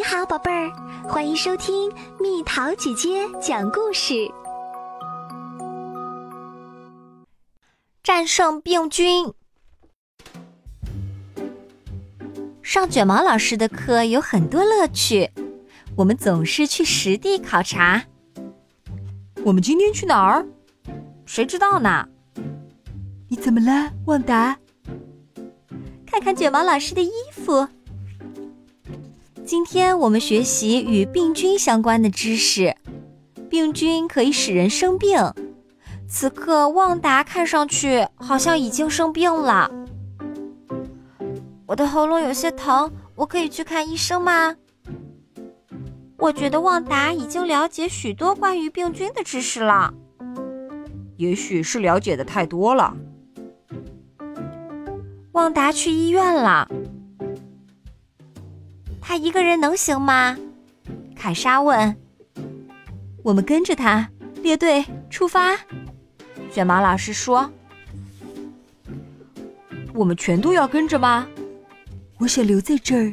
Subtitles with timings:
[0.00, 0.72] 你好，宝贝儿，
[1.06, 4.14] 欢迎收听蜜桃姐姐讲故事。
[8.02, 9.30] 战胜病菌。
[12.62, 15.30] 上卷毛老师的课有很多乐趣，
[15.96, 18.02] 我们总是去实地考察。
[19.44, 20.46] 我们今天去哪儿？
[21.26, 22.08] 谁知道呢？
[23.28, 24.58] 你怎么了，旺达？
[26.06, 27.68] 看看卷毛老师的衣服。
[29.50, 32.76] 今天我们学习与病菌相关的知识。
[33.48, 35.18] 病菌可以使人生病。
[36.08, 39.68] 此刻，旺达看上去好像已经生病了。
[41.66, 44.54] 我的喉咙有些疼，我可以去看医生吗？
[46.18, 49.92] 我觉得旺达已经了解许多关于病菌的知识了。
[51.16, 52.96] 也许是了解的太多了。
[55.32, 56.68] 旺达去医院了。
[59.00, 60.36] 他一个人能行吗？
[61.16, 61.96] 凯莎问。
[63.22, 64.08] 我们跟着他，
[64.42, 65.56] 列队出发。
[66.50, 67.50] 卷毛老师说
[69.94, 71.26] ：“我们全都要跟着吗？”
[72.18, 73.12] 我想留在这儿。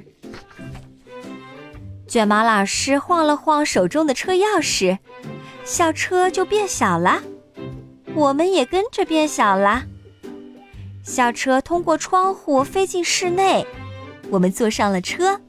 [2.07, 4.97] 卷毛老师晃了晃手中的车钥匙，
[5.65, 7.21] 校车就变小了。
[8.13, 9.83] 我们也跟着变小了。
[11.03, 13.65] 校车通过窗户飞进室内，
[14.29, 15.39] 我们坐上了车。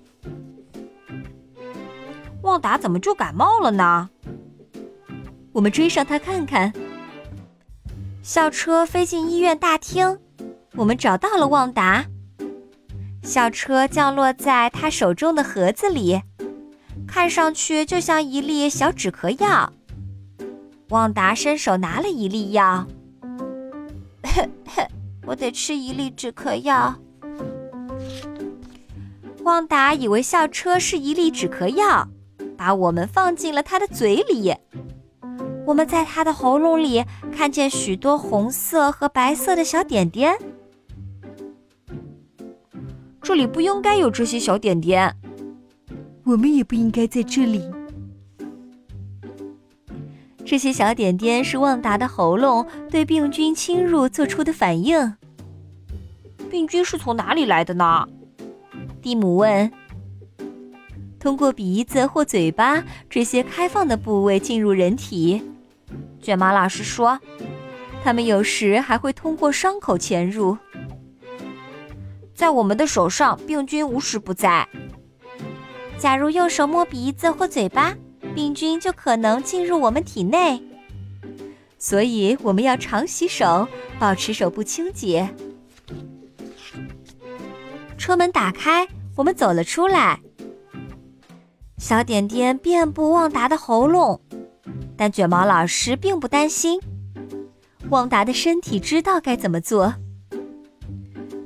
[2.42, 4.11] 旺达怎么就感冒了呢？
[5.53, 6.72] 我们追上他看看。
[8.22, 10.19] 校车飞进医院大厅，
[10.77, 12.05] 我们找到了旺达。
[13.22, 16.22] 校车降落在他手中的盒子里，
[17.06, 19.73] 看上去就像一粒小止咳药。
[20.91, 22.86] 旺达伸手拿了一粒药，
[25.27, 26.95] 我得吃一粒止咳药。
[29.42, 32.08] 旺达以为校车是一粒止咳药。
[32.59, 34.53] 把我们放进了他的嘴里，
[35.64, 40.36] 我们在他的喉咙里看见许多红色和白色的小点点。
[43.23, 45.14] 这里不应该有这些小点点，
[46.24, 47.63] 我们也不应该在这里。
[50.45, 55.14] 这些小点点是旺达的喉咙对病菌侵入做出的反应。
[56.51, 58.08] 病菌是从哪里来的呢？
[59.01, 59.70] 蒂姆问。
[61.20, 65.42] 通过鼻子或嘴巴这些开放的部位进入人体，
[66.23, 67.18] 卷毛老师说，
[68.05, 70.56] 他们有时还会通过伤口潜入。
[72.34, 74.68] 在我们的手上，病菌无时不在。
[75.98, 77.96] 假如用手摸鼻子或嘴巴，
[78.33, 80.62] 病菌就可能进入我们体内。
[81.80, 83.67] 所以我们要常洗手，
[83.98, 85.29] 保持手部清洁。
[87.96, 88.86] 车门打开，
[89.17, 90.20] 我们走了出来。
[91.78, 94.20] 小点点遍布旺达的喉咙，
[94.96, 96.80] 但卷毛老师并不担心。
[97.89, 99.94] 旺达的身体知道该怎么做，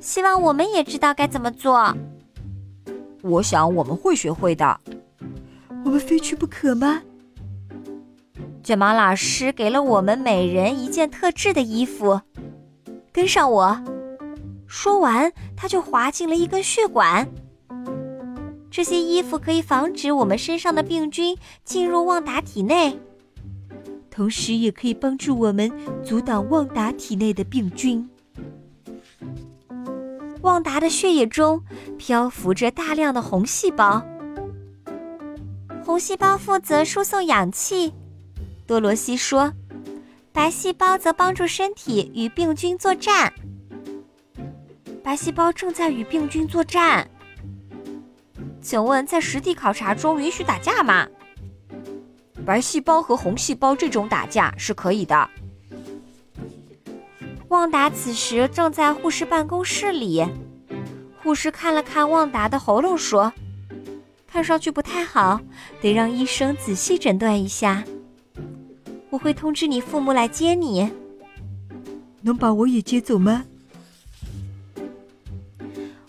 [0.01, 1.95] 希望我们也知道该怎么做。
[3.21, 4.77] 我想我们会学会的。
[5.85, 7.01] 我们非去不可吗？
[8.63, 12.19] 卷毛老师给了我们每人一件特制的衣服，
[13.11, 13.81] 跟上我。
[14.65, 17.29] 说完，他就滑进了一根血管。
[18.75, 22.99] 这些衣服可以防止我们身上的病菌进入旺达体内，
[24.09, 25.71] 同时也可以帮助我们
[26.03, 28.09] 阻挡旺达体内的病菌。
[30.41, 31.61] 旺达的血液中
[31.99, 34.03] 漂浮着大量的红细胞，
[35.85, 37.93] 红细胞负责输送氧气，
[38.65, 39.53] 多罗西说，
[40.31, 43.31] 白细胞则帮助身体与病菌作战。
[45.03, 47.07] 白细胞正在与病菌作战。
[48.63, 51.05] 请问，在实地考察中允许打架吗？
[52.45, 55.29] 白细胞和红细胞这种打架是可以的。
[57.49, 60.25] 旺达此时正在护士办公室里，
[61.21, 63.31] 护士看了看旺达的喉咙，说
[64.25, 65.41] ：“看上去不太好，
[65.81, 67.83] 得让医生仔细诊断一下。
[69.09, 70.89] 我会通知你父母来接你。
[72.21, 73.43] 能把我也接走吗？”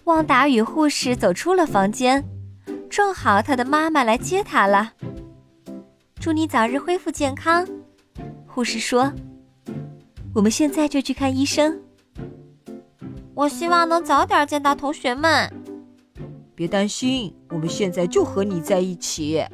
[0.04, 2.24] 旺达与护士走出了房间。
[2.94, 4.92] 正好他的妈妈来接他了。
[6.20, 7.66] 祝你早日恢复健康，
[8.46, 9.12] 护士说。
[10.32, 11.76] 我们现在就去看医生。
[13.34, 15.52] 我希望能早点见到同学们。
[16.54, 19.44] 别担心，我们现在就和你在一起。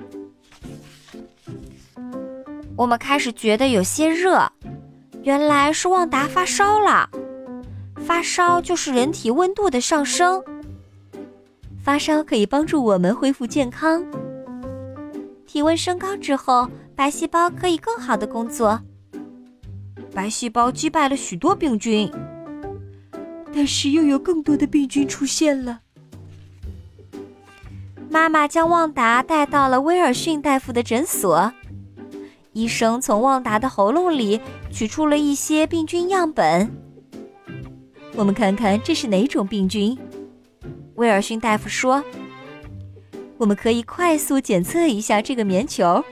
[2.76, 4.52] 我们开始觉得有些热，
[5.22, 7.08] 原来是旺达发烧了。
[8.04, 10.44] 发烧就是人体温度的上升。
[11.82, 14.04] 发烧可以帮助我们恢复健康。
[15.46, 18.80] 体温升高之后，白细胞可以更好的工作。
[20.14, 22.10] 白细胞击败了许多病菌，
[23.52, 25.80] 但是又有更多的病菌出现了。
[28.08, 31.52] 妈妈将旺达带到了威尔逊大夫的诊所。
[32.52, 34.40] 医生从旺达的喉咙里
[34.72, 36.68] 取出了一些病菌样本。
[38.16, 39.96] 我们看看这是哪种病菌？
[41.00, 42.04] 威尔逊大夫说
[43.38, 46.04] ：“我们可以快速检测一下这个棉球。”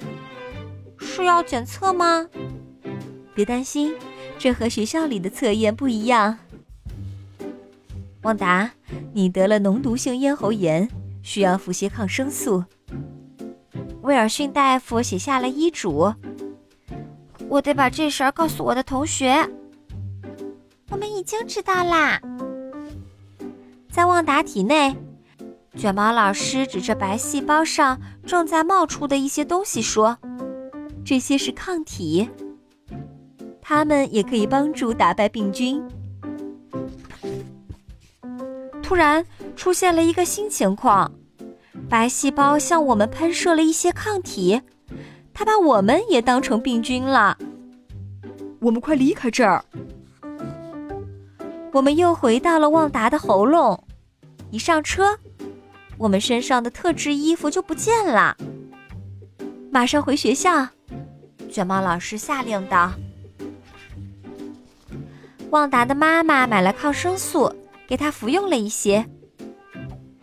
[0.96, 2.26] 是要检测吗？
[3.34, 3.94] 别担心，
[4.38, 6.38] 这和学校里的测验不一样。
[8.22, 8.70] 旺达，
[9.12, 10.88] 你得了脓毒性咽喉炎，
[11.22, 12.64] 需要服些抗生素。
[14.00, 16.14] 威尔逊大夫写下了医嘱。
[17.50, 19.46] 我得把这事儿告诉我的同学。
[20.90, 22.18] 我们已经知道啦。
[23.98, 24.96] 在旺达体内，
[25.76, 30.16] 卷毛老师指着白细胞上正在冒出的一些东西说
[31.04, 32.30] ：“这些是抗体，
[33.60, 35.82] 它们也可以帮助打败病菌。”
[38.80, 41.10] 突然出现了一个新情况，
[41.88, 44.62] 白细胞向我们喷射了一些抗体。
[45.34, 47.36] 它把我们也当成病菌了。
[48.60, 49.64] 我们快离开这儿！
[51.72, 53.86] 我们又回到了旺达的喉咙。
[54.50, 55.18] 一上车，
[55.96, 58.36] 我们身上的特制衣服就不见了。
[59.70, 60.68] 马上回学校，
[61.50, 62.92] 卷毛老师下令道。
[65.50, 67.54] 旺达的妈妈买了抗生素，
[67.86, 69.06] 给他服用了一些。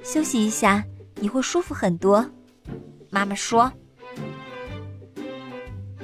[0.04, 0.84] 休息一下，
[1.16, 2.26] 你会舒服很多。
[3.10, 3.72] 妈妈说。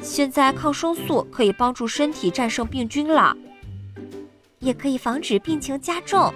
[0.02, 3.38] 现在抗生素可以帮助身体战胜病菌了，
[4.58, 6.34] 也可以防止病情加重。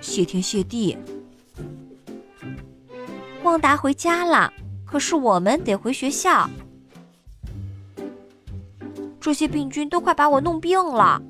[0.00, 0.96] 谢天谢地！
[3.42, 4.52] 旺达回家了，
[4.84, 6.48] 可是我们得回学校。
[9.20, 11.20] 这些病菌都快把我弄病了。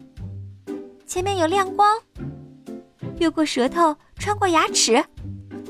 [1.07, 1.97] 前面有亮光，
[3.19, 5.03] 越过舌头，穿过牙齿，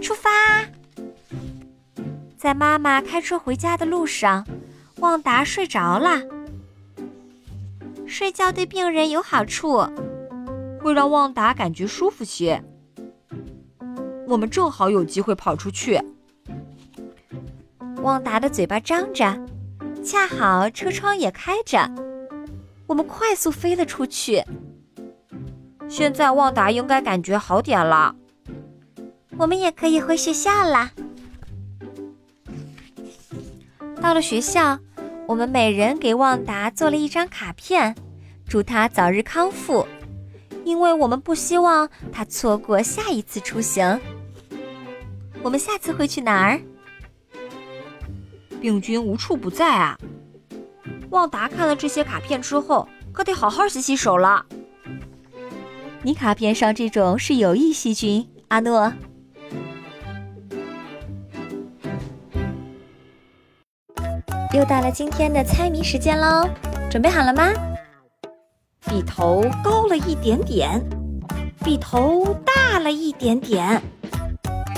[0.02, 0.30] 出发！
[2.36, 4.46] 在妈妈开车回家的路上。
[5.00, 6.22] 旺达睡着了。
[8.06, 9.86] 睡觉对病人有好处，
[10.80, 12.64] 会让旺达感觉舒服些。
[14.26, 16.00] 我们正好有机会跑出去。
[18.02, 19.38] 旺达的嘴巴张着，
[20.04, 21.90] 恰好车窗也开着，
[22.86, 24.42] 我们快速飞了出去。
[25.88, 28.14] 现在旺达应该感觉好点了，
[29.38, 30.90] 我们也可以回学校啦。
[34.00, 34.78] 到了学校。
[35.28, 37.96] 我们每人给旺达做了一张卡片，
[38.48, 39.84] 祝他早日康复，
[40.64, 44.00] 因为我们不希望他错过下一次出行。
[45.42, 46.60] 我们下次会去哪儿？
[48.60, 49.98] 病菌无处不在啊！
[51.10, 54.44] 旺达看了这些卡片之后，可得好好洗洗手了。
[56.02, 58.92] 你卡片上这种是有益细菌，阿诺。
[64.54, 66.48] 又到了今天的猜谜时间喽，
[66.90, 67.52] 准备好了吗？
[68.88, 70.82] 比头高了一点点，
[71.62, 73.82] 比头大了一点点，